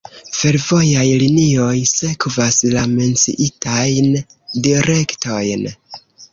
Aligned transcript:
Fervojaj 0.35 1.03
linioj 1.23 1.75
sekvas 1.91 2.59
la 2.77 2.87
menciitajn 2.95 4.11
direktojn. 4.67 5.73